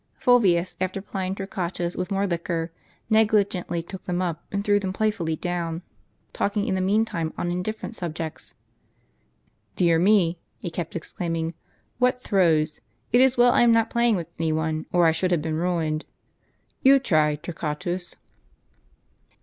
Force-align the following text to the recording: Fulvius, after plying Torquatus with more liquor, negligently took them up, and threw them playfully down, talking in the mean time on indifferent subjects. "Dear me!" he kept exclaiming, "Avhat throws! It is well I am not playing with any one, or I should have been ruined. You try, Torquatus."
Fulvius, 0.15 0.75
after 0.81 0.99
plying 0.99 1.35
Torquatus 1.35 1.95
with 1.95 2.09
more 2.09 2.25
liquor, 2.25 2.71
negligently 3.07 3.83
took 3.83 4.03
them 4.05 4.19
up, 4.19 4.43
and 4.51 4.63
threw 4.63 4.79
them 4.79 4.91
playfully 4.91 5.35
down, 5.35 5.83
talking 6.33 6.65
in 6.67 6.73
the 6.73 6.81
mean 6.81 7.05
time 7.05 7.31
on 7.37 7.51
indifferent 7.51 7.95
subjects. 7.95 8.55
"Dear 9.75 9.99
me!" 9.99 10.39
he 10.59 10.71
kept 10.71 10.95
exclaiming, 10.95 11.53
"Avhat 12.01 12.21
throws! 12.21 12.81
It 13.11 13.21
is 13.21 13.37
well 13.37 13.51
I 13.51 13.61
am 13.61 13.71
not 13.71 13.91
playing 13.91 14.15
with 14.15 14.29
any 14.39 14.51
one, 14.51 14.87
or 14.91 15.05
I 15.05 15.11
should 15.11 15.29
have 15.29 15.43
been 15.43 15.53
ruined. 15.57 16.05
You 16.81 16.97
try, 16.97 17.35
Torquatus." 17.35 18.15